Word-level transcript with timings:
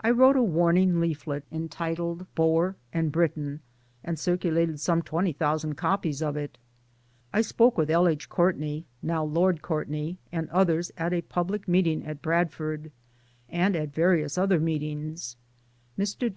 I 0.00 0.10
wrote 0.10 0.36
a 0.36 0.42
warning 0.44 1.00
leaflet 1.00 1.42
entitled 1.50 2.32
Boer 2.36 2.76
and 2.92 3.10
Briton 3.10 3.58
and 4.04 4.16
circulated 4.16 4.78
some 4.78 5.02
twenty 5.02 5.32
thousand 5.32 5.74
copies 5.74 6.22
of 6.22 6.36
it. 6.36 6.58
I 7.32 7.40
spoke 7.40 7.76
with 7.76 7.90
L 7.90 8.04
1. 8.04 8.12
H. 8.12 8.28
Courtney 8.28 8.86
(now 9.02 9.24
Lord 9.24 9.60
Courtney) 9.60 10.20
and 10.30 10.48
others 10.50 10.92
at 10.96 11.12
a 11.12 11.22
public 11.22 11.66
meeting 11.66 12.06
at 12.06 12.22
Bradford, 12.22 12.92
and 13.48 13.74
at 13.74 13.92
various 13.92 14.38
other 14.38 14.60
meetings. 14.60 15.36
Mr. 15.98 16.30